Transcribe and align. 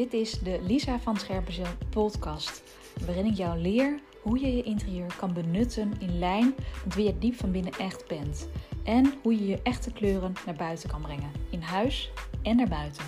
Dit 0.00 0.12
is 0.12 0.38
de 0.38 0.62
Lisa 0.62 0.98
van 0.98 1.16
Scherpenzeel 1.16 1.66
podcast, 1.90 2.62
waarin 3.06 3.26
ik 3.26 3.34
jou 3.34 3.58
leer 3.58 4.00
hoe 4.22 4.38
je 4.38 4.56
je 4.56 4.62
interieur 4.62 5.16
kan 5.16 5.32
benutten 5.32 6.00
in 6.00 6.18
lijn 6.18 6.54
met 6.84 6.94
wie 6.94 7.04
je 7.04 7.18
diep 7.18 7.34
van 7.34 7.52
binnen 7.52 7.72
echt 7.72 8.08
bent. 8.08 8.48
En 8.84 9.14
hoe 9.22 9.34
je 9.34 9.46
je 9.46 9.62
echte 9.62 9.92
kleuren 9.92 10.32
naar 10.46 10.54
buiten 10.54 10.88
kan 10.88 11.02
brengen, 11.02 11.30
in 11.50 11.60
huis 11.60 12.12
en 12.42 12.56
naar 12.56 12.68
buiten. 12.68 13.04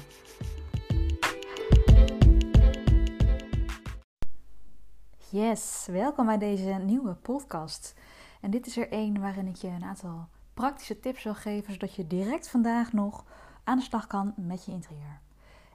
Yes, 5.31 5.89
welkom 5.91 6.27
bij 6.27 6.39
deze 6.39 6.81
nieuwe 6.85 7.15
podcast. 7.15 7.95
En 8.41 8.51
dit 8.51 8.67
is 8.67 8.77
er 8.77 8.89
één 8.89 9.21
waarin 9.21 9.47
ik 9.47 9.57
je 9.57 9.69
een 9.69 9.85
aantal 9.85 10.29
praktische 10.55 11.01
tips 11.01 11.23
wil 11.23 11.35
geven, 11.35 11.73
zodat 11.73 11.95
je 11.95 12.07
direct 12.07 12.49
vandaag 12.49 12.93
nog 12.93 13.25
aan 13.65 13.79
de 13.79 13.85
slag 13.85 14.07
kan 14.07 14.35
met 14.37 14.65
je 14.65 14.73
interieur. 14.73 15.21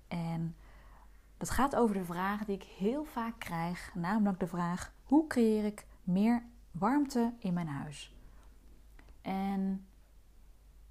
En 0.08 0.56
dat 1.38 1.50
gaat 1.50 1.76
over 1.76 1.96
de 1.96 2.06
vraag 2.06 2.46
die 2.46 2.56
ik 2.56 2.64
heel 2.64 3.04
vaak 3.04 3.40
krijg, 3.40 3.92
namelijk 3.96 4.40
de 4.40 4.48
vraag: 4.48 4.94
hoe 5.04 5.28
creëer 5.28 5.66
ik 5.66 5.86
meer 6.04 6.44
warmte 6.72 7.34
in 7.40 7.54
mijn 7.54 7.68
huis? 7.68 8.16
En 9.22 9.86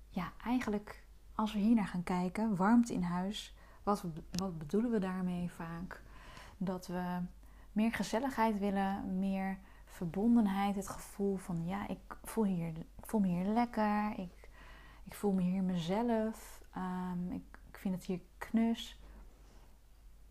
ja, 0.09 0.33
eigenlijk 0.45 1.05
als 1.35 1.53
we 1.53 1.59
hier 1.59 1.75
naar 1.75 1.87
gaan 1.87 2.03
kijken, 2.03 2.57
warmte 2.57 2.93
in 2.93 3.03
huis, 3.03 3.55
wat, 3.83 4.05
wat 4.31 4.59
bedoelen 4.59 4.91
we 4.91 4.99
daarmee 4.99 5.51
vaak? 5.51 6.03
Dat 6.57 6.87
we 6.87 7.21
meer 7.73 7.93
gezelligheid 7.93 8.59
willen, 8.59 9.19
meer 9.19 9.59
verbondenheid, 9.85 10.77
het 10.77 10.89
gevoel 10.89 11.37
van 11.37 11.67
ja, 11.67 11.89
ik 11.89 12.17
voel, 12.25 12.45
hier, 12.45 12.69
ik 12.77 13.07
voel 13.07 13.21
me 13.21 13.27
hier 13.27 13.45
lekker, 13.45 14.19
ik, 14.19 14.49
ik 15.05 15.15
voel 15.15 15.33
me 15.33 15.43
hier 15.43 15.63
mezelf, 15.63 16.63
um, 16.77 17.33
ik, 17.33 17.59
ik 17.71 17.79
vind 17.79 17.95
het 17.95 18.05
hier 18.05 18.21
knus 18.39 18.99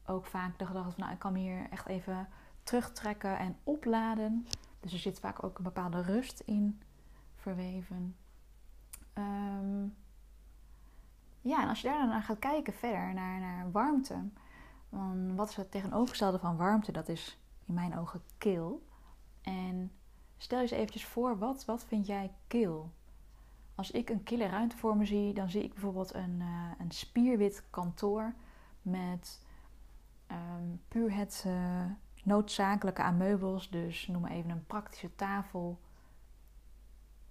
ook 0.06 0.26
vaak 0.26 0.60
de 0.60 0.66
gedachte 0.66 0.92
van, 0.92 1.00
nou, 1.00 1.14
ik 1.14 1.20
kan 1.20 1.36
hier 1.36 1.70
echt 1.70 1.88
even 1.88 2.28
terugtrekken 2.64 3.38
en 3.38 3.58
opladen. 3.64 4.48
Dus 4.80 4.94
er 4.94 5.00
zit 5.00 5.20
vaak 5.20 5.44
ook 5.44 5.58
een 5.58 5.64
bepaalde 5.64 6.02
rust 6.02 6.40
in 6.40 6.82
verweven. 7.36 8.16
Ehm, 9.14 9.84
ja, 11.42 11.62
en 11.62 11.70
als 11.70 11.82
je 11.82 11.88
daar 11.88 12.08
dan 12.08 12.22
gaat 12.22 12.40
kijken 12.40 12.74
verder 12.74 13.14
naar, 13.14 13.40
naar 13.40 13.72
warmte. 13.72 14.30
Dan 14.90 15.36
wat 15.36 15.50
is 15.50 15.56
het 15.56 15.72
tegenovergestelde 15.72 16.40
van 16.40 16.58
warmte? 16.58 16.92
Dat 16.92 17.10
is 17.10 17.40
in 17.66 17.74
mijn 17.74 17.98
ogen 17.98 18.22
kil. 18.38 18.86
En 19.42 19.92
stel 20.38 20.58
je 20.58 20.64
eens 20.64 20.74
eventjes 20.74 21.06
voor, 21.06 21.38
wat, 21.38 21.66
wat 21.66 21.84
vind 21.84 22.06
jij 22.06 22.34
kil? 22.48 22.92
Als 23.76 23.92
ik 23.92 24.10
een 24.10 24.24
kille 24.24 24.48
ruimte 24.48 24.78
voor 24.78 24.98
me 24.98 25.06
zie, 25.06 25.34
dan 25.34 25.50
zie 25.50 25.64
ik 25.64 25.74
bijvoorbeeld 25.74 26.14
een, 26.14 26.40
uh, 26.40 26.72
een 26.78 26.92
spierwit 26.92 27.64
kantoor 27.70 28.34
met 28.82 29.46
um, 30.32 30.82
puur 30.88 31.16
het 31.16 31.44
uh, 31.48 31.86
noodzakelijke 32.24 33.02
aan 33.02 33.18
meubels. 33.18 33.70
Dus 33.70 34.08
noem 34.08 34.22
maar 34.22 34.32
even 34.32 34.50
een 34.50 34.66
praktische 34.66 35.16
tafel, 35.16 35.80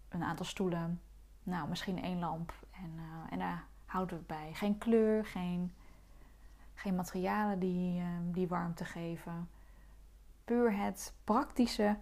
een 0.08 0.22
aantal 0.22 0.46
stoelen, 0.46 1.00
nou 1.42 1.68
misschien 1.68 2.02
één 2.02 2.18
lamp. 2.18 2.52
En, 2.70 2.92
uh, 2.96 3.32
en 3.32 3.38
daar 3.38 3.66
houden 3.84 4.18
we 4.18 4.24
bij. 4.26 4.50
Geen 4.54 4.78
kleur, 4.78 5.24
geen, 5.24 5.72
geen 6.74 6.94
materialen 6.94 7.58
die, 7.58 8.00
uh, 8.00 8.06
die 8.22 8.48
warmte 8.48 8.84
geven. 8.84 9.48
Puur 10.44 10.76
het 10.76 11.14
praktische 11.24 11.98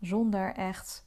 zonder 0.00 0.54
echt 0.54 1.06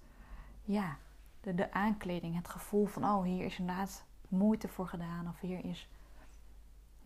ja, 0.63 0.97
de, 1.41 1.55
de 1.55 1.71
aankleding. 1.71 2.35
Het 2.35 2.47
gevoel 2.47 2.85
van 2.85 3.03
oh 3.03 3.23
hier 3.23 3.45
is 3.45 3.59
inderdaad 3.59 4.05
moeite 4.27 4.67
voor 4.67 4.87
gedaan. 4.87 5.27
Of 5.27 5.39
hier 5.39 5.65
is 5.65 5.89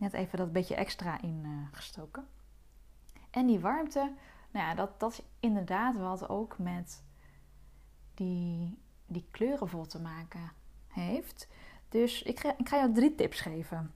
net 0.02 0.12
even 0.12 0.38
dat 0.38 0.52
beetje 0.52 0.74
extra 0.74 1.20
ingestoken. 1.20 2.22
Uh, 2.22 3.20
en 3.30 3.46
die 3.46 3.60
warmte, 3.60 4.12
nou 4.50 4.66
ja, 4.66 4.74
dat, 4.74 5.00
dat 5.00 5.12
is 5.12 5.22
inderdaad 5.40 5.96
wat 5.96 6.28
ook 6.28 6.58
met 6.58 7.02
die, 8.14 8.78
die 9.06 9.26
kleuren 9.30 9.88
te 9.88 10.00
maken 10.00 10.52
heeft. 10.86 11.48
Dus 11.88 12.22
ik 12.22 12.40
ga, 12.40 12.54
ik 12.58 12.68
ga 12.68 12.76
jou 12.76 12.92
drie 12.92 13.14
tips 13.14 13.40
geven. 13.40 13.94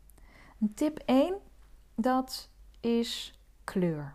Tip 0.75 0.99
1, 0.99 1.35
dat 1.95 2.51
is 2.81 3.41
kleur. 3.65 4.15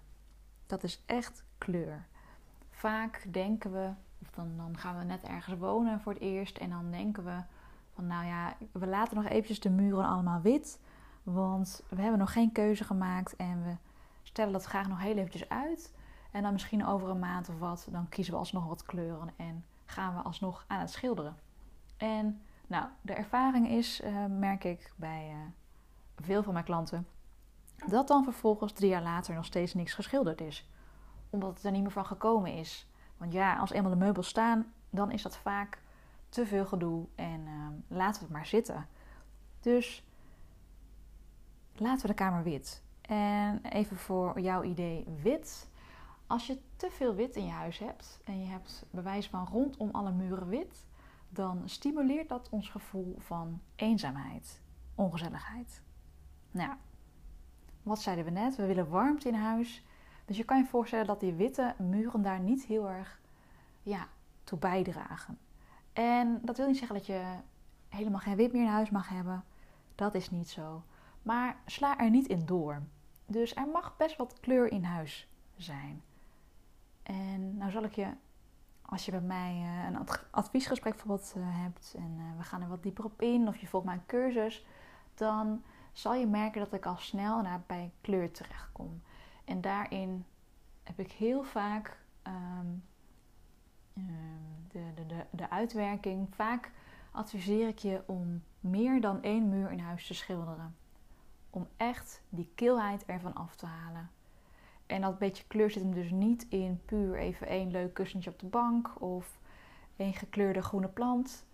Dat 0.67 0.83
is 0.83 1.03
echt 1.05 1.43
kleur. 1.57 2.07
Vaak 2.69 3.33
denken 3.33 3.71
we, 3.71 3.91
of 4.21 4.29
dan, 4.29 4.57
dan 4.57 4.77
gaan 4.77 4.97
we 4.97 5.03
net 5.03 5.23
ergens 5.23 5.59
wonen 5.59 6.01
voor 6.01 6.13
het 6.13 6.21
eerst 6.21 6.57
en 6.57 6.69
dan 6.69 6.91
denken 6.91 7.23
we 7.23 7.43
van 7.93 8.07
nou 8.07 8.25
ja, 8.25 8.57
we 8.71 8.87
laten 8.87 9.15
nog 9.15 9.25
eventjes 9.25 9.59
de 9.59 9.69
muren 9.69 10.05
allemaal 10.05 10.41
wit. 10.41 10.79
Want 11.23 11.83
we 11.89 12.01
hebben 12.01 12.19
nog 12.19 12.33
geen 12.33 12.51
keuze 12.51 12.83
gemaakt 12.83 13.35
en 13.35 13.63
we 13.63 13.75
stellen 14.23 14.53
dat 14.53 14.63
graag 14.63 14.87
nog 14.87 14.99
heel 14.99 15.17
eventjes 15.17 15.49
uit. 15.49 15.93
En 16.31 16.43
dan 16.43 16.51
misschien 16.51 16.85
over 16.85 17.09
een 17.09 17.19
maand 17.19 17.49
of 17.49 17.59
wat, 17.59 17.87
dan 17.91 18.09
kiezen 18.09 18.33
we 18.33 18.39
alsnog 18.39 18.65
wat 18.65 18.83
kleuren 18.83 19.29
en 19.35 19.65
gaan 19.85 20.15
we 20.15 20.21
alsnog 20.21 20.65
aan 20.67 20.79
het 20.79 20.91
schilderen. 20.91 21.35
En 21.97 22.41
nou, 22.67 22.85
de 23.01 23.13
ervaring 23.13 23.69
is, 23.69 24.01
uh, 24.01 24.25
merk 24.25 24.63
ik 24.63 24.93
bij 24.95 25.29
uh, 25.29 25.37
veel 26.25 26.43
van 26.43 26.53
mijn 26.53 26.65
klanten, 26.65 27.07
dat 27.87 28.07
dan 28.07 28.23
vervolgens 28.23 28.71
drie 28.71 28.89
jaar 28.89 29.01
later 29.01 29.35
nog 29.35 29.45
steeds 29.45 29.73
niks 29.73 29.93
geschilderd 29.93 30.41
is. 30.41 30.69
Omdat 31.29 31.53
het 31.53 31.63
er 31.63 31.71
niet 31.71 31.81
meer 31.81 31.91
van 31.91 32.05
gekomen 32.05 32.53
is. 32.53 32.87
Want 33.17 33.33
ja, 33.33 33.57
als 33.57 33.71
eenmaal 33.71 33.91
de 33.91 33.97
meubels 33.97 34.27
staan, 34.27 34.73
dan 34.89 35.11
is 35.11 35.21
dat 35.21 35.37
vaak 35.37 35.81
te 36.29 36.45
veel 36.45 36.65
gedoe 36.65 37.05
en 37.15 37.41
uh, 37.47 37.97
laten 37.97 38.19
we 38.19 38.25
het 38.25 38.35
maar 38.35 38.45
zitten. 38.45 38.87
Dus 39.59 40.03
laten 41.75 42.01
we 42.01 42.07
de 42.07 42.13
kamer 42.13 42.43
wit. 42.43 42.83
En 43.01 43.61
even 43.63 43.97
voor 43.97 44.39
jouw 44.39 44.63
idee 44.63 45.05
wit. 45.21 45.69
Als 46.27 46.47
je 46.47 46.61
te 46.75 46.89
veel 46.91 47.15
wit 47.15 47.35
in 47.35 47.45
je 47.45 47.51
huis 47.51 47.77
hebt 47.77 48.19
en 48.23 48.39
je 48.39 48.45
hebt 48.45 48.85
bewijs 48.91 49.27
van 49.27 49.47
rondom 49.47 49.89
alle 49.91 50.11
muren 50.11 50.47
wit, 50.47 50.85
dan 51.29 51.61
stimuleert 51.65 52.29
dat 52.29 52.49
ons 52.49 52.69
gevoel 52.69 53.15
van 53.19 53.61
eenzaamheid, 53.75 54.61
ongezelligheid. 54.95 55.81
Nou, 56.51 56.73
wat 57.83 58.01
zeiden 58.01 58.25
we 58.25 58.31
net? 58.31 58.55
We 58.55 58.65
willen 58.65 58.89
warmte 58.89 59.27
in 59.27 59.33
huis. 59.33 59.85
Dus 60.25 60.37
je 60.37 60.43
kan 60.43 60.57
je 60.57 60.65
voorstellen 60.65 61.05
dat 61.05 61.19
die 61.19 61.33
witte 61.33 61.75
muren 61.77 62.21
daar 62.21 62.39
niet 62.39 62.65
heel 62.65 62.89
erg 62.89 63.19
ja, 63.83 64.07
toe 64.43 64.59
bijdragen. 64.59 65.37
En 65.93 66.39
dat 66.41 66.57
wil 66.57 66.67
niet 66.67 66.77
zeggen 66.77 66.95
dat 66.95 67.05
je 67.05 67.35
helemaal 67.89 68.19
geen 68.19 68.35
wit 68.35 68.53
meer 68.53 68.61
in 68.61 68.67
huis 68.67 68.89
mag 68.89 69.09
hebben. 69.09 69.43
Dat 69.95 70.13
is 70.13 70.29
niet 70.29 70.49
zo. 70.49 70.83
Maar 71.21 71.61
sla 71.65 71.99
er 71.99 72.09
niet 72.09 72.27
in 72.27 72.45
door. 72.45 72.81
Dus 73.25 73.55
er 73.55 73.67
mag 73.67 73.97
best 73.97 74.17
wat 74.17 74.39
kleur 74.39 74.71
in 74.71 74.83
huis 74.83 75.27
zijn. 75.55 76.03
En 77.03 77.57
nou 77.57 77.71
zal 77.71 77.83
ik 77.83 77.95
je, 77.95 78.07
als 78.81 79.05
je 79.05 79.11
bij 79.11 79.21
mij 79.21 79.61
uh, 79.61 79.85
een 79.85 80.07
adviesgesprek 80.31 80.93
bijvoorbeeld 80.93 81.33
uh, 81.37 81.43
hebt 81.47 81.93
en 81.97 82.17
uh, 82.17 82.37
we 82.37 82.43
gaan 82.43 82.61
er 82.61 82.67
wat 82.67 82.83
dieper 82.83 83.05
op 83.05 83.21
in, 83.21 83.47
of 83.47 83.57
je 83.57 83.67
volgt 83.67 83.85
mijn 83.85 84.05
cursus, 84.05 84.65
dan 85.13 85.63
zal 85.91 86.13
je 86.13 86.27
merken 86.27 86.59
dat 86.61 86.73
ik 86.73 86.85
al 86.85 86.97
snel 86.97 87.41
naar 87.41 87.61
bij 87.67 87.91
kleur 88.01 88.31
terechtkom. 88.31 89.01
En 89.45 89.61
daarin 89.61 90.25
heb 90.83 90.99
ik 90.99 91.11
heel 91.11 91.43
vaak 91.43 91.99
de, 93.93 94.93
de, 94.95 95.05
de, 95.05 95.25
de 95.31 95.49
uitwerking. 95.49 96.35
Vaak 96.35 96.71
adviseer 97.11 97.67
ik 97.67 97.79
je 97.79 98.03
om 98.05 98.43
meer 98.59 99.01
dan 99.01 99.21
één 99.21 99.49
muur 99.49 99.71
in 99.71 99.79
huis 99.79 100.07
te 100.07 100.13
schilderen 100.13 100.75
om 101.51 101.67
echt 101.77 102.21
die 102.29 102.51
kilheid 102.55 103.05
ervan 103.05 103.33
af 103.33 103.55
te 103.55 103.65
halen. 103.65 104.09
En 104.85 105.01
dat 105.01 105.17
beetje 105.17 105.43
kleur 105.47 105.71
zit 105.71 105.81
hem 105.81 105.93
dus 105.93 106.11
niet 106.11 106.45
in 106.49 106.81
puur 106.85 107.17
even 107.17 107.47
één 107.47 107.71
leuk 107.71 107.93
kussentje 107.93 108.29
op 108.29 108.39
de 108.39 108.45
bank 108.45 109.01
of 109.01 109.39
één 109.95 110.13
gekleurde 110.13 110.61
groene 110.61 110.87
plant. 110.87 111.45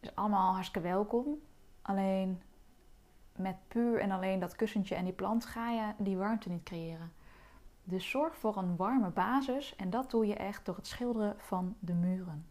Is 0.00 0.14
allemaal 0.14 0.52
hartstikke 0.52 0.88
welkom. 0.88 1.40
Alleen 1.82 2.42
met 3.36 3.56
puur 3.68 4.00
en 4.00 4.10
alleen 4.10 4.38
dat 4.38 4.56
kussentje 4.56 4.94
en 4.94 5.04
die 5.04 5.12
plant 5.12 5.44
ga 5.44 5.70
je 5.70 5.92
die 5.98 6.16
warmte 6.16 6.48
niet 6.48 6.62
creëren. 6.62 7.12
Dus 7.84 8.10
zorg 8.10 8.36
voor 8.36 8.56
een 8.56 8.76
warme 8.76 9.10
basis 9.10 9.76
en 9.76 9.90
dat 9.90 10.10
doe 10.10 10.26
je 10.26 10.34
echt 10.34 10.64
door 10.64 10.76
het 10.76 10.86
schilderen 10.86 11.34
van 11.38 11.76
de 11.78 11.94
muren. 11.94 12.46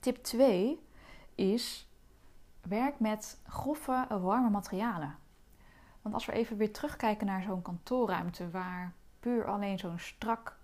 Tip 0.00 0.16
2 0.16 0.80
is 1.34 1.87
werk 2.68 3.00
met 3.00 3.40
grove, 3.46 4.06
warme 4.08 4.50
materialen. 4.50 5.16
Want 6.02 6.14
als 6.14 6.26
we 6.26 6.32
even 6.32 6.56
weer 6.56 6.72
terugkijken 6.72 7.26
naar 7.26 7.42
zo'n 7.42 7.62
kantoorruimte 7.62 8.50
waar 8.50 8.92
puur 9.20 9.46
alleen 9.46 9.78
zo'n 9.78 9.98
strak 9.98 10.56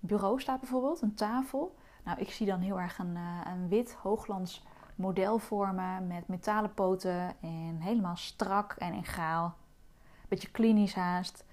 bureau 0.00 0.40
staat, 0.40 0.60
bijvoorbeeld, 0.60 1.02
een 1.02 1.14
tafel. 1.14 1.76
Nou, 2.04 2.20
ik 2.20 2.30
zie 2.30 2.46
dan 2.46 2.60
heel 2.60 2.80
erg 2.80 2.98
een, 2.98 3.16
eh, 3.16 3.40
een 3.44 3.68
wit 3.68 3.92
hoogglans 3.92 4.64
model 4.94 5.38
vormen 5.38 6.06
met 6.06 6.28
metalen 6.28 6.74
poten 6.74 7.40
en 7.40 7.80
helemaal 7.80 8.16
strak 8.16 8.72
en 8.72 8.92
in 8.92 9.04
gaal. 9.04 9.54
Beetje 10.28 10.50
klinisch 10.50 10.94
haast. 10.94 11.44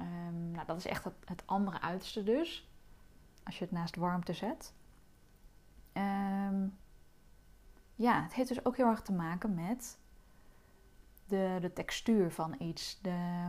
Um, 0.00 0.50
nou, 0.50 0.66
dat 0.66 0.76
is 0.76 0.86
echt 0.86 1.04
het, 1.24 1.42
andere 1.46 1.80
uiterste 1.80 2.22
dus. 2.22 2.68
Als 3.44 3.58
je 3.58 3.64
het 3.64 3.72
naast 3.72 3.96
warmte 3.96 4.32
zet. 4.32 4.72
Um, 5.92 6.37
ja, 7.98 8.22
het 8.22 8.34
heeft 8.34 8.48
dus 8.48 8.64
ook 8.64 8.76
heel 8.76 8.86
erg 8.86 9.02
te 9.02 9.12
maken 9.12 9.54
met 9.54 9.98
de, 11.26 11.58
de 11.60 11.72
textuur 11.72 12.30
van 12.30 12.54
iets. 12.58 12.98
De, 13.02 13.48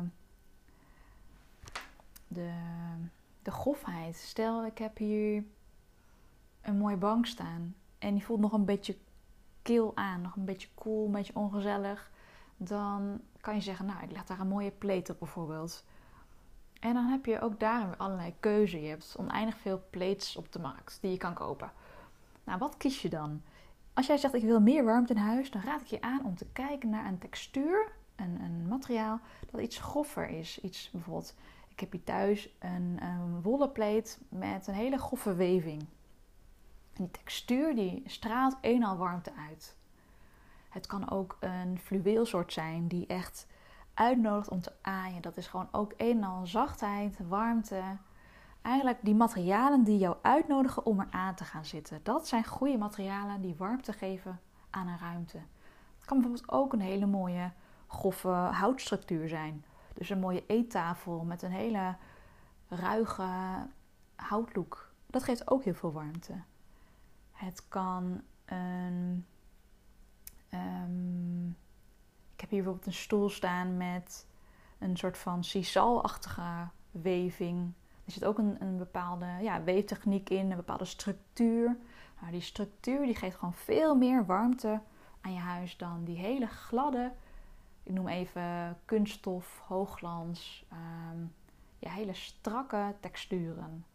de, 2.27 2.51
de 3.41 3.51
grofheid. 3.51 4.15
Stel, 4.15 4.65
ik 4.65 4.77
heb 4.77 4.97
hier 4.97 5.43
een 6.61 6.77
mooie 6.77 6.97
bank 6.97 7.25
staan 7.25 7.75
en 7.99 8.13
die 8.13 8.25
voelt 8.25 8.39
nog 8.39 8.53
een 8.53 8.65
beetje 8.65 8.97
kil 9.61 9.91
aan, 9.95 10.21
nog 10.21 10.35
een 10.35 10.45
beetje 10.45 10.69
koel, 10.73 10.93
cool, 10.93 11.05
een 11.05 11.11
beetje 11.11 11.35
ongezellig. 11.35 12.11
Dan 12.57 13.21
kan 13.41 13.55
je 13.55 13.61
zeggen, 13.61 13.85
nou, 13.85 14.03
ik 14.03 14.11
leg 14.11 14.25
daar 14.25 14.39
een 14.39 14.47
mooie 14.47 14.71
pleet 14.71 15.09
op 15.09 15.19
bijvoorbeeld. 15.19 15.85
En 16.79 16.93
dan 16.93 17.05
heb 17.05 17.25
je 17.25 17.41
ook 17.41 17.59
daar 17.59 17.97
allerlei 17.97 18.35
keuze. 18.39 18.81
Je 18.81 18.89
hebt 18.89 19.15
oneindig 19.19 19.57
veel 19.57 19.83
plates 19.89 20.35
op 20.35 20.51
de 20.51 20.59
markt 20.59 20.97
die 21.01 21.11
je 21.11 21.17
kan 21.17 21.33
kopen. 21.33 21.71
Nou, 22.43 22.59
wat 22.59 22.77
kies 22.77 23.01
je 23.01 23.09
dan? 23.09 23.41
Als 23.99 24.07
jij 24.07 24.17
zegt 24.17 24.33
ik 24.33 24.43
wil 24.43 24.61
meer 24.61 24.83
warmte 24.83 25.13
in 25.13 25.19
huis, 25.19 25.51
dan 25.51 25.61
raad 25.61 25.81
ik 25.81 25.87
je 25.87 26.01
aan 26.01 26.25
om 26.25 26.35
te 26.35 26.45
kijken 26.45 26.89
naar 26.89 27.05
een 27.05 27.17
textuur, 27.17 27.91
een, 28.15 28.41
een 28.41 28.67
materiaal 28.67 29.19
dat 29.51 29.61
iets 29.61 29.77
groffer 29.77 30.29
is. 30.29 30.61
Iets 30.61 30.89
bijvoorbeeld, 30.91 31.35
ik 31.67 31.79
heb 31.79 31.91
hier 31.91 32.03
thuis 32.03 32.55
een, 32.59 32.97
een 33.01 33.41
wollen 33.41 33.71
pleet 33.71 34.19
met 34.29 34.67
een 34.67 34.73
hele 34.73 34.97
grove 34.97 35.35
weving. 35.35 35.85
Die 36.93 37.11
textuur 37.11 37.75
die 37.75 38.03
straalt 38.05 38.57
eenmaal 38.61 38.97
warmte 38.97 39.31
uit. 39.49 39.75
Het 40.69 40.87
kan 40.87 41.09
ook 41.09 41.37
een 41.39 41.79
fluweelsoort 41.79 42.53
zijn 42.53 42.87
die 42.87 43.07
echt 43.07 43.47
uitnodigt 43.93 44.49
om 44.49 44.61
te 44.61 44.73
aaien. 44.81 45.21
Dat 45.21 45.37
is 45.37 45.47
gewoon 45.47 45.69
ook 45.71 45.93
een 45.97 46.17
en 46.17 46.23
al 46.23 46.45
zachtheid, 46.45 47.19
warmte. 47.27 47.81
Eigenlijk 48.61 48.97
die 49.01 49.15
materialen 49.15 49.83
die 49.83 49.97
jou 49.97 50.17
uitnodigen 50.21 50.85
om 50.85 50.99
er 50.99 51.07
aan 51.11 51.35
te 51.35 51.43
gaan 51.43 51.65
zitten. 51.65 51.99
Dat 52.03 52.27
zijn 52.27 52.45
goede 52.45 52.77
materialen 52.77 53.41
die 53.41 53.55
warmte 53.55 53.93
geven 53.93 54.39
aan 54.69 54.87
een 54.87 54.97
ruimte. 54.97 55.37
Het 55.97 56.05
kan 56.05 56.17
bijvoorbeeld 56.17 56.51
ook 56.51 56.73
een 56.73 56.79
hele 56.79 57.05
mooie 57.05 57.51
grove 57.87 58.29
houtstructuur 58.29 59.27
zijn. 59.27 59.65
Dus 59.93 60.09
een 60.09 60.19
mooie 60.19 60.45
eettafel 60.47 61.23
met 61.23 61.41
een 61.41 61.51
hele 61.51 61.95
ruige 62.67 63.27
houtlook. 64.15 64.91
Dat 65.05 65.23
geeft 65.23 65.51
ook 65.51 65.63
heel 65.63 65.73
veel 65.73 65.91
warmte. 65.91 66.33
Het 67.31 67.67
kan 67.67 68.21
een 68.45 69.25
um, 70.53 71.57
ik 72.39 72.45
heb 72.45 72.49
hier 72.49 72.63
bijvoorbeeld 72.63 72.95
een 72.95 73.01
stoel 73.01 73.29
staan 73.29 73.77
met 73.77 74.27
een 74.77 74.97
soort 74.97 75.17
van 75.17 75.43
sisal-achtige 75.43 76.67
weving. 76.91 77.73
Er 78.09 78.15
zit 78.15 78.25
ook 78.25 78.37
een, 78.37 78.61
een 78.61 78.77
bepaalde 78.77 79.25
ja, 79.41 79.63
weeftechniek 79.63 80.29
in, 80.29 80.51
een 80.51 80.57
bepaalde 80.57 80.85
structuur. 80.85 81.77
Die 82.31 82.41
structuur 82.41 83.05
die 83.05 83.15
geeft 83.15 83.35
gewoon 83.35 83.53
veel 83.53 83.95
meer 83.95 84.25
warmte 84.25 84.81
aan 85.21 85.33
je 85.33 85.39
huis 85.39 85.77
dan 85.77 86.03
die 86.03 86.17
hele 86.17 86.47
gladde, 86.47 87.11
ik 87.83 87.93
noem 87.93 88.07
even 88.07 88.77
kunststof, 88.85 89.61
hoogglans, 89.67 90.65
um, 91.11 91.33
ja, 91.79 91.89
hele 91.91 92.13
strakke 92.13 92.95
texturen. 92.99 93.85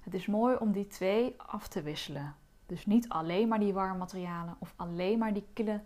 Het 0.00 0.14
is 0.14 0.26
mooi 0.26 0.56
om 0.56 0.72
die 0.72 0.86
twee 0.86 1.34
af 1.36 1.68
te 1.68 1.82
wisselen. 1.82 2.34
Dus 2.66 2.86
niet 2.86 3.08
alleen 3.08 3.48
maar 3.48 3.60
die 3.60 3.72
warme 3.72 3.98
materialen 3.98 4.56
of 4.58 4.72
alleen 4.76 5.18
maar 5.18 5.32
die 5.32 5.46
kille 5.52 5.80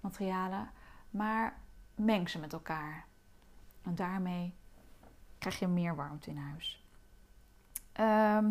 materialen, 0.00 0.70
maar 1.10 1.60
meng 1.94 2.28
ze 2.28 2.38
met 2.38 2.52
elkaar. 2.52 3.06
En 3.82 3.94
daarmee 3.94 4.54
krijg 5.44 5.58
je 5.58 5.66
meer 5.66 5.96
warmte 5.96 6.30
in 6.30 6.36
huis. 6.36 6.84
Ehm, 7.92 8.50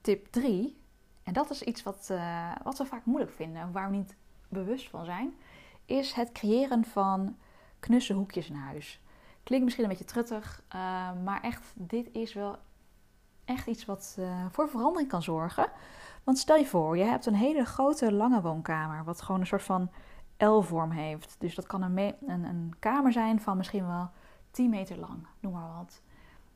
tip 0.00 0.26
3, 0.26 0.80
en 1.22 1.32
dat 1.32 1.50
is 1.50 1.62
iets 1.62 1.82
wat, 1.82 2.08
uh, 2.10 2.52
wat 2.62 2.78
we 2.78 2.84
vaak 2.84 3.04
moeilijk 3.04 3.32
vinden, 3.32 3.72
waar 3.72 3.90
we 3.90 3.96
niet 3.96 4.16
bewust 4.48 4.88
van 4.88 5.04
zijn, 5.04 5.34
is 5.84 6.12
het 6.12 6.32
creëren 6.32 6.84
van 6.84 7.36
knusse 7.78 8.12
hoekjes 8.12 8.48
in 8.48 8.54
huis. 8.54 9.00
Klinkt 9.42 9.64
misschien 9.64 9.84
een 9.84 9.90
beetje 9.90 10.12
truttig, 10.12 10.62
uh, 10.74 11.22
maar 11.24 11.40
echt, 11.42 11.72
dit 11.74 12.08
is 12.12 12.34
wel 12.34 12.56
echt 13.44 13.66
iets 13.66 13.84
wat 13.84 14.16
uh, 14.18 14.46
voor 14.50 14.68
verandering 14.68 15.08
kan 15.08 15.22
zorgen. 15.22 15.70
Want 16.24 16.38
stel 16.38 16.56
je 16.56 16.66
voor, 16.66 16.96
je 16.96 17.04
hebt 17.04 17.26
een 17.26 17.34
hele 17.34 17.64
grote 17.64 18.12
lange 18.12 18.40
woonkamer, 18.40 19.04
wat 19.04 19.22
gewoon 19.22 19.40
een 19.40 19.46
soort 19.46 19.62
van 19.62 19.90
L-vorm 20.36 20.90
heeft. 20.90 21.36
Dus 21.38 21.54
dat 21.54 21.66
kan 21.66 21.82
een, 21.82 21.98
een, 22.26 22.44
een, 22.44 22.74
kamer 22.78 23.12
zijn 23.12 23.40
van 23.40 23.56
misschien 23.56 23.86
wel 23.86 24.10
10 24.50 24.70
meter 24.70 24.98
lang, 24.98 25.26
noem 25.40 25.52
maar 25.52 25.76
wat. 25.76 26.02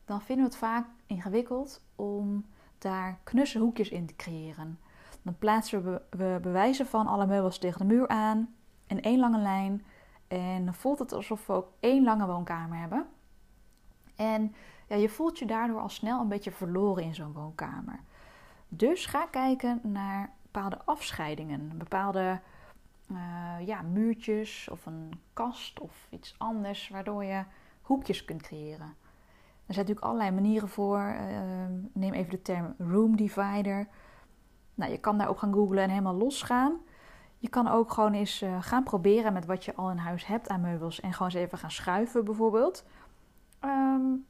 Dan 0.07 0.21
vinden 0.21 0.45
we 0.45 0.51
het 0.51 0.59
vaak 0.59 0.87
ingewikkeld 1.05 1.81
om 1.95 2.45
daar 2.77 3.19
knusse 3.23 3.59
hoekjes 3.59 3.89
in 3.89 4.05
te 4.05 4.15
creëren. 4.15 4.79
Dan 5.21 5.37
plaatsen 5.37 5.83
we, 6.09 6.39
bewijzen 6.41 6.85
van 6.85 7.07
alle 7.07 7.25
meubels 7.25 7.57
tegen 7.57 7.87
de 7.87 7.93
muur 7.93 8.07
aan 8.07 8.55
in 8.87 9.01
één 9.01 9.19
lange 9.19 9.39
lijn. 9.39 9.85
En 10.27 10.65
dan 10.65 10.73
voelt 10.73 10.99
het 10.99 11.11
alsof 11.11 11.47
we 11.47 11.53
ook 11.53 11.71
één 11.79 12.03
lange 12.03 12.25
woonkamer 12.25 12.77
hebben. 12.77 13.05
En 14.15 14.55
ja, 14.87 14.95
je 14.95 15.09
voelt 15.09 15.39
je 15.39 15.45
daardoor 15.45 15.79
al 15.79 15.89
snel 15.89 16.21
een 16.21 16.27
beetje 16.27 16.51
verloren 16.51 17.03
in 17.03 17.15
zo'n 17.15 17.33
woonkamer. 17.33 17.99
Dus 18.67 19.05
ga 19.05 19.25
kijken 19.25 19.79
naar 19.83 20.31
bepaalde 20.41 20.79
afscheidingen, 20.85 21.77
bepaalde 21.77 22.39
uh, 23.11 23.17
ja, 23.65 23.81
muurtjes 23.81 24.67
of 24.71 24.85
een 24.85 25.19
kast 25.33 25.79
of 25.79 26.07
iets 26.09 26.35
anders, 26.37 26.89
waardoor 26.89 27.23
je 27.23 27.43
hoekjes 27.81 28.25
kunt 28.25 28.41
creëren. 28.41 28.95
Er 29.67 29.73
zijn 29.73 29.85
natuurlijk 29.85 30.05
allerlei 30.05 30.31
manieren 30.31 30.69
voor. 30.69 30.99
Uh, 30.99 31.39
neem 31.93 32.13
even 32.13 32.29
de 32.29 32.41
term 32.41 32.75
room 32.77 33.15
divider. 33.15 33.87
Nou, 34.75 34.91
je 34.91 34.97
kan 34.97 35.17
daar 35.17 35.29
ook 35.29 35.39
gaan 35.39 35.53
googlen 35.53 35.83
en 35.83 35.89
helemaal 35.89 36.15
losgaan. 36.15 36.77
Je 37.37 37.49
kan 37.49 37.67
ook 37.67 37.91
gewoon 37.91 38.13
eens 38.13 38.41
uh, 38.41 38.57
gaan 38.61 38.83
proberen 38.83 39.33
met 39.33 39.45
wat 39.45 39.65
je 39.65 39.75
al 39.75 39.91
in 39.91 39.97
huis 39.97 40.25
hebt 40.25 40.49
aan 40.49 40.61
meubels 40.61 40.99
en 40.99 41.13
gewoon 41.13 41.31
eens 41.31 41.41
even 41.41 41.57
gaan 41.57 41.71
schuiven 41.71 42.25
bijvoorbeeld. 42.25 42.85
Um, 43.65 44.25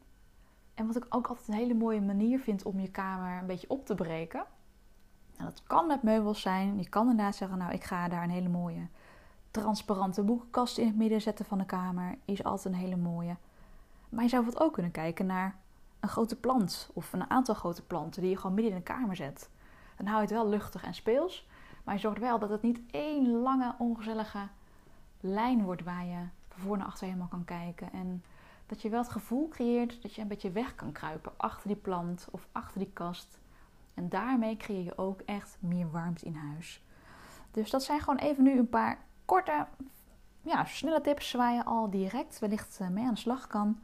en 0.74 0.88
wat 0.88 0.96
ik 0.96 1.06
ook 1.10 1.28
altijd 1.28 1.48
een 1.48 1.54
hele 1.54 1.74
mooie 1.74 2.02
manier 2.02 2.40
vind 2.40 2.64
om 2.64 2.80
je 2.80 2.92
kamer 2.92 3.42
een 3.42 3.48
beetje 3.48 3.70
op 3.70 3.86
te 3.86 3.96
breken 3.96 4.46
nou, 5.38 5.50
dat 5.50 5.64
kan 5.64 5.88
met 5.88 6.04
meubels 6.04 6.42
zijn. 6.42 6.78
Je 6.78 6.90
kan 6.90 7.10
inderdaad 7.10 7.36
zeggen, 7.36 7.58
nou 7.58 7.74
ik 7.74 7.84
ga 7.84 8.08
daar 8.08 8.24
een 8.24 8.30
hele 8.30 8.50
mooie 8.50 8.88
transparante 9.52 10.24
boekenkast 10.24 10.78
in 10.78 10.88
het 10.88 10.96
midden 10.96 11.22
zetten 11.22 11.46
van 11.46 11.58
de 11.58 11.66
kamer. 11.66 12.18
Is 12.26 12.44
altijd 12.44 12.74
een 12.74 12.80
hele 12.80 12.96
mooie. 12.96 13.38
Maar 14.10 14.24
je 14.24 14.30
zou 14.30 14.44
bijvoorbeeld 14.44 14.70
ook 14.70 14.74
kunnen 14.74 14.92
kijken 14.92 15.26
naar 15.26 15.56
een 16.00 16.10
grote 16.10 16.36
plant 16.36 16.90
of 16.94 17.14
een 17.14 17.30
aantal 17.30 17.56
grote 17.56 17.86
planten 17.86 18.22
die 18.22 18.32
je 18.32 18.38
gewoon 18.38 18.54
midden 18.54 18.74
in 18.74 18.80
de 18.80 18.84
kamer 18.84 19.16
zet. 19.16 19.50
Dan 19.98 20.06
hou 20.06 20.18
je 20.18 20.28
het 20.28 20.36
wel 20.36 20.50
luchtig 20.50 20.84
en 20.84 20.94
speels, 20.94 21.48
maar 21.84 21.94
je 21.94 22.02
zorgt 22.02 22.20
wel 22.20 22.40
dat 22.40 22.50
het 22.50 22.62
niet 22.62 22.82
één 22.92 23.42
lange 23.42 23.76
ongezellige 23.78 24.48
lijn 25.20 25.64
wordt 25.64 25.84
waar 25.84 26.06
je 26.06 26.28
voor 26.50 26.78
naar 26.78 26.88
achter 26.88 27.06
helemaal 27.06 27.28
kan 27.28 27.46
kijken. 27.46 27.92
En 27.92 28.24
dat 28.66 28.82
je 28.82 28.90
wel 28.90 29.02
het 29.02 29.12
gevoel 29.12 29.48
creëert 29.48 30.02
dat 30.02 30.14
je 30.14 30.22
een 30.22 30.28
beetje 30.28 30.52
weg 30.52 30.76
kan 30.76 30.92
kruipen 30.92 31.32
achter 31.38 31.68
die 31.68 31.78
plant 31.78 32.28
of 32.32 32.48
achter 32.52 32.80
die 32.80 32.92
kast. 32.94 33.40
En 33.94 34.10
daarmee 34.10 34.58
creëer 34.58 34.84
je 34.84 34.98
ook 34.98 35.22
echt 35.22 35.58
meer 35.60 35.92
warmte 35.92 36.26
in 36.26 36.36
huis. 36.36 36.84
Dus 37.52 37.70
dat 37.70 37.84
zijn 37.84 38.00
gewoon 38.00 38.20
even 38.20 38.44
nu 38.44 38.58
een 38.58 38.70
paar 38.70 38.98
korte, 39.26 39.68
ja, 40.42 40.66
snelle 40.66 41.02
tips 41.02 41.32
waar 41.32 41.54
je 41.54 41.66
al 41.66 41.90
direct 41.90 42.40
wellicht 42.40 42.80
eh, 42.80 42.88
mee 42.88 43.06
aan 43.06 43.14
de 43.14 43.20
slag 43.20 43.48
kan. 43.48 43.80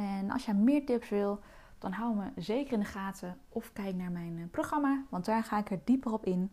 En 0.00 0.30
als 0.30 0.44
je 0.44 0.54
meer 0.54 0.86
tips 0.86 1.08
wil, 1.08 1.40
dan 1.78 1.92
hou 1.92 2.16
me 2.16 2.30
zeker 2.36 2.72
in 2.72 2.80
de 2.80 2.84
gaten 2.84 3.38
of 3.48 3.72
kijk 3.72 3.94
naar 3.94 4.10
mijn 4.10 4.38
eh, 4.38 4.50
programma, 4.50 5.04
want 5.08 5.24
daar 5.24 5.44
ga 5.44 5.58
ik 5.58 5.70
er 5.70 5.80
dieper 5.84 6.12
op 6.12 6.26
in. 6.26 6.50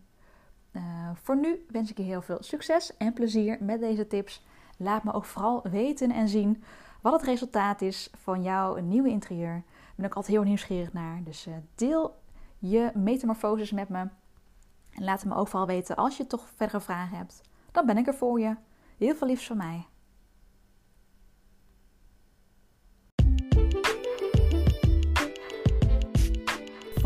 Uh, 0.72 0.84
voor 1.14 1.38
nu 1.38 1.66
wens 1.70 1.90
ik 1.92 1.98
je 1.98 2.04
heel 2.04 2.22
veel 2.22 2.38
succes 2.40 2.98
en 2.98 3.14
plezier 3.14 3.58
met 3.62 3.80
deze 3.80 4.08
tips. 4.08 4.46
Laat 4.78 5.04
me 5.04 5.14
ook 5.14 5.26
vooral 5.26 5.62
weten 5.70 6.12
en 6.12 6.28
zien 6.28 6.64
wat 7.02 7.14
het 7.14 7.22
resultaat 7.22 7.82
is 7.82 8.10
van 8.14 8.44
jouw 8.44 8.76
nieuwe 8.76 9.10
interieur. 9.10 9.64
Daar 9.64 9.94
ben 9.96 10.06
ik 10.06 10.14
altijd 10.14 10.36
heel 10.36 10.46
nieuwsgierig 10.46 10.94
naar. 10.94 11.24
Dus 11.24 11.48
deel 11.76 12.20
je 12.58 12.92
metamorfoses 12.94 13.72
met 13.72 13.90
me. 13.90 14.00
En 14.92 15.04
laat 15.04 15.26
me 15.26 15.36
ook 15.36 15.48
vooral 15.48 15.68
weten 15.68 15.96
als 15.96 16.18
je 16.18 16.28
toch 16.28 16.50
verdere 16.56 16.82
vragen 16.82 17.18
hebt. 17.18 17.42
Dan 17.72 17.86
ben 17.86 17.98
ik 17.98 18.08
er 18.08 18.16
voor 18.16 18.40
je. 18.40 18.56
Heel 18.98 19.16
veel 19.16 19.28
liefs 19.28 19.48
van 19.48 19.58
mij. 19.58 19.86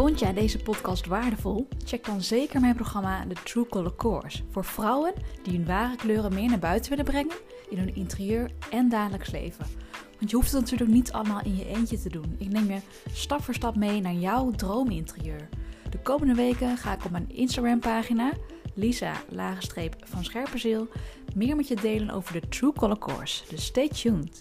Vond 0.02 0.20
jij 0.20 0.34
deze 0.34 0.58
podcast 0.58 1.06
waardevol? 1.06 1.68
Check 1.86 2.06
dan 2.06 2.22
zeker 2.22 2.60
mijn 2.60 2.76
programma 2.76 3.26
The 3.28 3.44
True 3.44 3.68
Color 3.68 3.96
Course 3.96 4.44
voor 4.50 4.66
vrouwen 4.66 5.14
die 5.44 5.58
hun 5.58 5.66
ware 5.66 5.96
kleuren 5.96 6.34
meer 6.34 6.50
naar 6.50 6.60
buiten 6.60 6.90
willen 6.90 7.06
brengen 7.06 7.36
in 7.70 7.78
hun 7.78 7.96
interieur 7.96 8.52
en 8.72 8.90
dagelijks 8.90 9.32
leven. 9.32 9.66
Want 10.18 10.30
je 10.30 10.36
hoeft 10.36 10.52
het 10.52 10.62
natuurlijk 10.62 10.92
niet 10.92 11.12
allemaal 11.12 11.42
in 11.44 11.56
je 11.56 11.66
eentje 11.66 12.00
te 12.00 12.10
doen. 12.10 12.36
Ik 12.38 12.52
neem 12.52 12.72
je 12.72 12.80
stap 13.14 13.42
voor 13.44 13.54
stap 13.54 13.76
mee 13.76 14.02
naar 14.02 14.14
jouw 14.14 14.52
droominterieur. 14.52 15.50
De 15.90 16.00
komende 16.00 16.34
weken 16.34 16.78
ga 16.78 16.94
ik 16.94 17.06
op 17.06 17.12
mijn 17.12 17.30
Instagram 17.30 17.80
pagina 17.80 18.32
Lisa 18.74 19.14
van 20.04 20.24
Scherpenzeel 20.24 20.88
meer 21.36 21.56
met 21.56 21.68
je 21.68 21.76
delen 21.76 22.10
over 22.10 22.42
de 22.42 22.48
True 22.48 22.74
Color 22.74 23.00
Course. 23.00 23.44
Dus 23.50 23.66
stay 23.66 23.88
tuned. 23.88 24.38